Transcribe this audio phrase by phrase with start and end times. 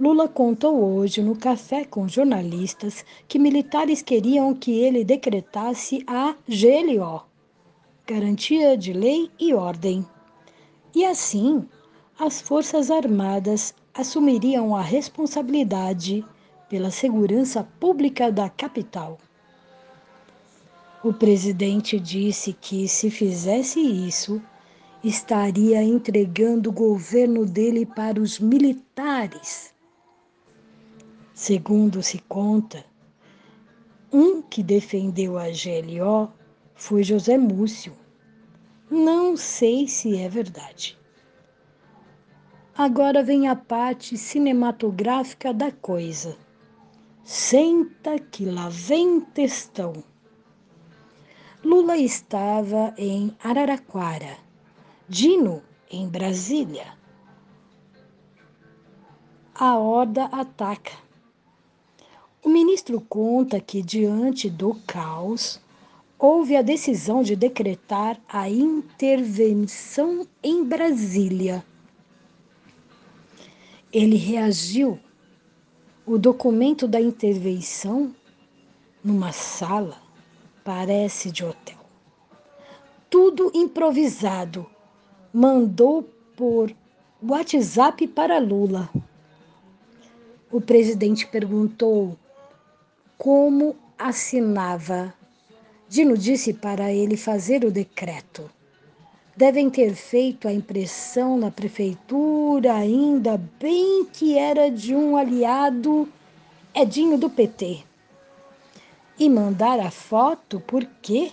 [0.00, 7.22] Lula contou hoje no café com jornalistas que militares queriam que ele decretasse a GLO
[8.06, 10.06] Garantia de Lei e Ordem.
[10.94, 11.68] E assim,
[12.18, 16.24] as Forças Armadas assumiriam a responsabilidade
[16.70, 19.18] pela segurança pública da capital.
[21.04, 24.40] O presidente disse que, se fizesse isso,
[25.04, 29.76] estaria entregando o governo dele para os militares.
[31.38, 32.84] Segundo se conta,
[34.12, 36.32] um que defendeu a GLO
[36.74, 37.96] foi José Múcio.
[38.90, 40.98] Não sei se é verdade.
[42.76, 46.36] Agora vem a parte cinematográfica da coisa.
[47.22, 49.92] Senta que lá vem textão.
[51.62, 54.36] Lula estava em Araraquara,
[55.08, 56.98] Dino em Brasília.
[59.54, 61.06] A horda ataca.
[62.42, 65.60] O ministro conta que, diante do caos,
[66.18, 71.64] houve a decisão de decretar a intervenção em Brasília
[73.92, 74.98] ele reagiu.
[76.06, 78.14] O documento da intervenção,
[79.04, 79.96] numa sala,
[80.64, 81.78] parece de hotel.
[83.10, 84.66] Tudo improvisado.
[85.32, 86.74] Mandou por
[87.22, 88.88] WhatsApp para Lula.
[90.50, 92.16] O presidente perguntou
[93.18, 95.12] como assinava.
[95.88, 98.50] Dino disse para ele fazer o decreto
[99.38, 106.08] devem ter feito a impressão na prefeitura, ainda bem que era de um aliado
[106.74, 107.84] Edinho do PT.
[109.16, 111.30] E mandar a foto porque,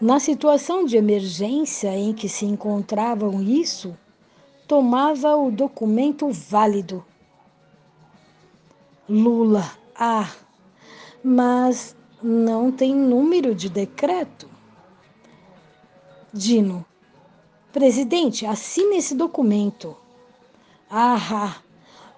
[0.00, 3.98] na situação de emergência em que se encontravam isso,
[4.68, 7.04] tomava o documento válido.
[9.08, 10.30] Lula, ah,
[11.22, 14.48] mas não tem número de decreto.
[16.32, 16.84] Dino,
[17.72, 19.94] Presidente, assine esse documento.
[20.90, 21.60] Ah,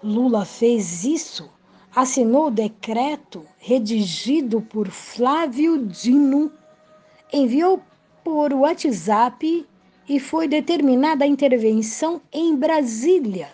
[0.03, 1.51] Lula fez isso.
[1.95, 6.53] Assinou o decreto redigido por Flávio Dino,
[7.33, 7.83] enviou
[8.23, 9.67] por WhatsApp
[10.09, 13.51] e foi determinada a intervenção em Brasília.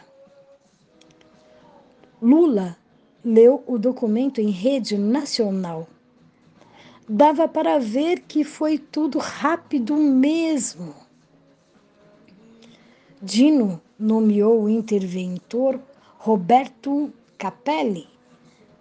[2.20, 2.76] Lula
[3.28, 5.88] leu o documento em rede nacional.
[7.08, 10.94] Dava para ver que foi tudo rápido mesmo.
[13.20, 15.80] Dino nomeou o interventor
[16.18, 18.06] Roberto Capelli,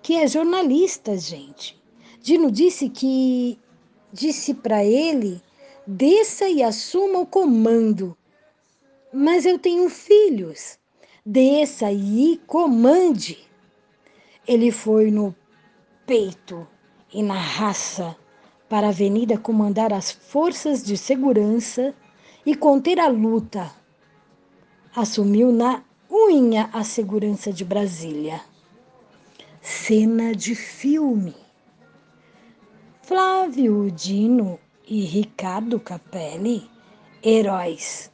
[0.03, 1.81] que é jornalista, gente.
[2.22, 3.57] Dino disse que
[4.13, 5.41] disse para ele:
[5.88, 8.16] desça e assuma o comando.
[9.12, 10.77] Mas eu tenho filhos.
[11.25, 13.45] Desça e comande.
[14.47, 15.35] Ele foi no
[16.06, 16.67] peito
[17.13, 18.16] e na raça
[18.69, 21.94] para a avenida comandar as forças de segurança
[22.45, 23.72] e conter a luta
[24.95, 28.39] assumiu na unha a segurança de Brasília.
[29.61, 31.35] Cena de filme.
[33.01, 34.57] Flávio Dino
[34.88, 36.69] e Ricardo Capelli,
[37.22, 38.09] heróis.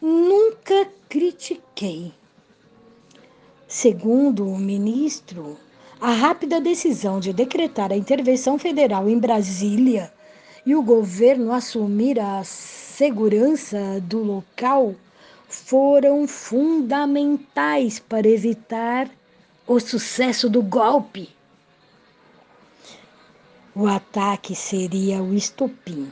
[0.00, 2.12] Nunca critiquei.
[3.80, 5.56] Segundo o ministro,
[6.00, 10.12] a rápida decisão de decretar a intervenção federal em Brasília
[10.66, 14.96] e o governo assumir a segurança do local
[15.46, 19.08] foram fundamentais para evitar
[19.64, 21.28] o sucesso do golpe.
[23.76, 26.10] O ataque seria o estopim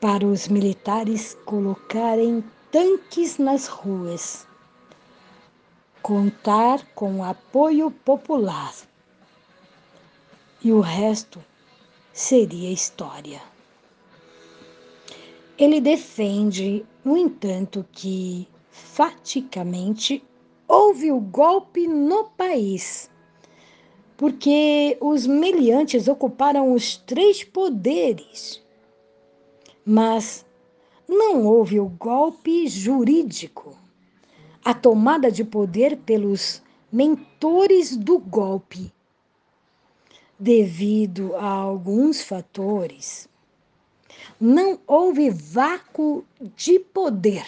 [0.00, 2.42] para os militares colocarem
[2.72, 4.44] tanques nas ruas,
[6.02, 8.74] contar com apoio popular.
[10.62, 11.42] E o resto
[12.12, 13.40] seria história.
[15.56, 20.24] Ele defende, no entanto, que faticamente
[20.66, 23.08] houve o golpe no país,
[24.16, 28.60] porque os meliantes ocuparam os três poderes.
[29.84, 30.44] Mas
[31.08, 33.81] não houve o golpe jurídico,
[34.64, 36.62] a tomada de poder pelos
[36.92, 38.92] mentores do golpe,
[40.38, 43.28] devido a alguns fatores
[44.40, 46.24] não houve vácuo
[46.56, 47.44] de poder.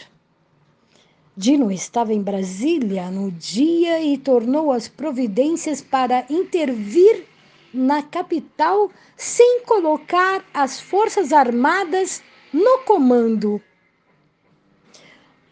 [1.36, 7.26] Dino estava em Brasília no dia e tornou as providências para intervir
[7.72, 12.22] na capital sem colocar as Forças Armadas
[12.52, 13.60] no comando.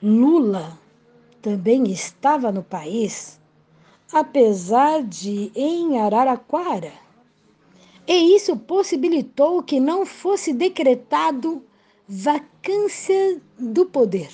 [0.00, 0.78] Lula
[1.42, 3.42] também estava no país
[4.12, 6.92] apesar de em Araraquara.
[8.06, 11.64] E isso possibilitou que não fosse decretado
[12.06, 14.28] vacância do poder.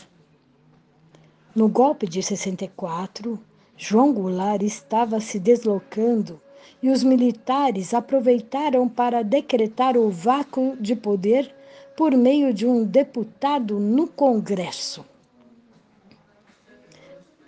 [1.55, 3.39] No golpe de 64,
[3.77, 6.41] João Goulart estava se deslocando
[6.83, 11.55] e os militares aproveitaram para decretar o vácuo de poder
[11.97, 15.05] por meio de um deputado no Congresso.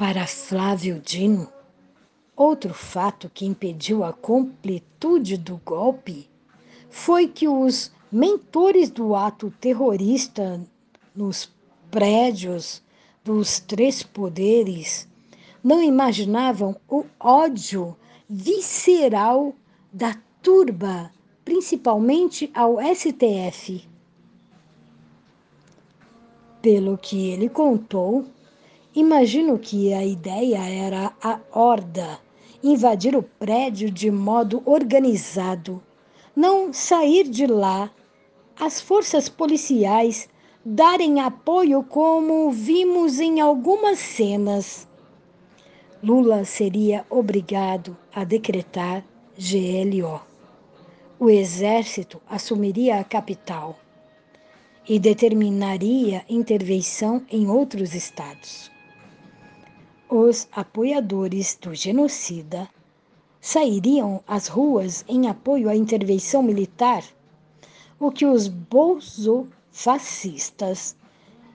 [0.01, 1.47] Para Flávio Dino,
[2.35, 6.27] outro fato que impediu a completude do golpe
[6.89, 10.59] foi que os mentores do ato terrorista
[11.15, 11.53] nos
[11.91, 12.83] prédios
[13.23, 15.07] dos três poderes
[15.63, 17.95] não imaginavam o ódio
[18.27, 19.55] visceral
[19.93, 21.13] da turba,
[21.45, 23.87] principalmente ao STF.
[26.63, 28.25] Pelo que ele contou,
[28.95, 32.19] imagino que a ideia era a horda
[32.63, 35.83] invadir o prédio de modo organizado,
[36.37, 37.91] não sair de lá,
[38.59, 40.29] as forças policiais
[40.65, 44.87] darem apoio, como vimos em algumas cenas.
[46.03, 49.05] Lula seria obrigado a decretar
[49.39, 50.21] GLO.
[51.19, 53.79] O exército assumiria a capital
[54.89, 58.71] e determinaria intervenção em outros estados.
[60.13, 62.69] Os apoiadores do genocida
[63.41, 67.05] sairiam às ruas em apoio à intervenção militar,
[67.97, 70.97] o que os bolsofascistas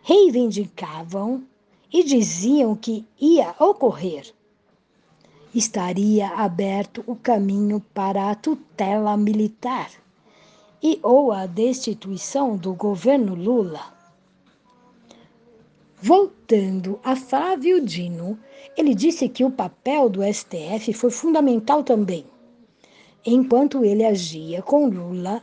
[0.02, 1.44] reivindicavam
[1.92, 4.34] e diziam que ia ocorrer.
[5.54, 9.92] Estaria aberto o caminho para a tutela militar
[10.82, 13.95] e ou a destituição do governo Lula.
[16.02, 18.38] Voltando a Flávio Dino,
[18.78, 22.26] ele disse que o papel do STF foi fundamental também.
[23.26, 25.42] Enquanto ele agia com Lula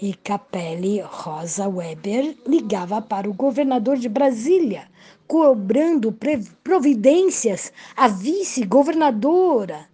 [0.00, 4.88] e Capelli Rosa Weber ligava para o governador de Brasília,
[5.26, 6.16] cobrando
[6.62, 9.86] providências à vice-governadora.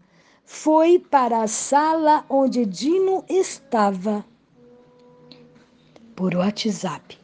[0.45, 4.25] Foi para a sala onde Dino estava
[6.15, 7.19] por WhatsApp.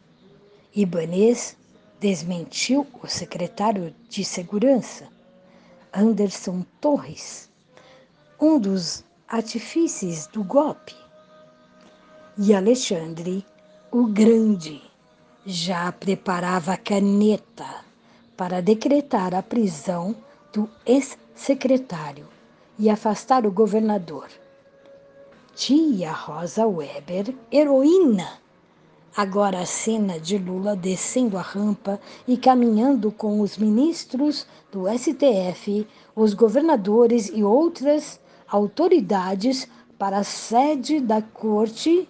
[0.75, 1.60] Ibanez
[2.00, 5.06] desmentiu o secretário de Segurança,
[5.93, 7.50] Anderson Torres,
[8.41, 10.97] um dos artífices do golpe.
[12.38, 13.44] E Alexandre,
[13.93, 14.82] o Grande,
[15.44, 17.85] já preparava a caneta
[18.35, 20.17] para decretar a prisão
[20.55, 22.26] do ex-secretário
[22.79, 24.29] e afastar o governador.
[25.55, 28.41] Tia Rosa Weber, heroína
[29.17, 35.87] Agora a cena de Lula descendo a rampa e caminhando com os ministros do STF,
[36.15, 39.67] os governadores e outras autoridades
[39.99, 42.09] para a sede da corte.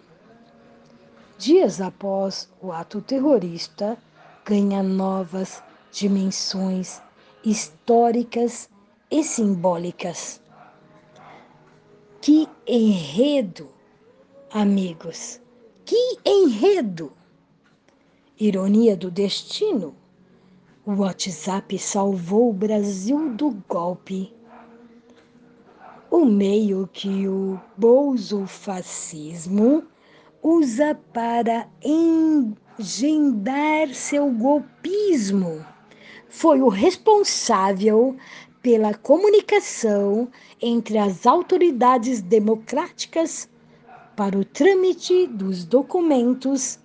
[1.38, 3.96] Dias após o ato terrorista,
[4.44, 7.00] ganha novas dimensões
[7.42, 8.68] históricas
[9.10, 10.40] e simbólicas.
[12.20, 13.70] Que enredo,
[14.52, 15.39] amigos!
[15.90, 17.12] Que enredo!
[18.38, 19.96] Ironia do destino.
[20.86, 24.32] O WhatsApp salvou o Brasil do golpe.
[26.08, 29.82] O meio que o bolsofascismo
[30.40, 31.68] usa para
[32.78, 35.66] engendar seu golpismo
[36.28, 38.16] foi o responsável
[38.62, 40.28] pela comunicação
[40.62, 43.49] entre as autoridades democráticas
[44.20, 46.78] para o trâmite dos documentos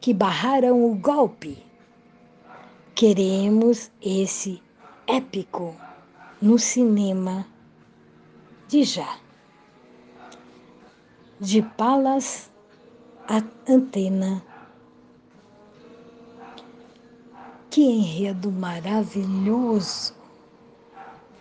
[0.00, 1.64] que barraram o golpe.
[2.92, 4.60] Queremos esse
[5.06, 5.76] épico
[6.40, 7.46] no cinema
[8.66, 9.16] de já.
[11.38, 12.50] De Palas
[13.28, 14.44] a Antena.
[17.70, 20.21] Que enredo maravilhoso!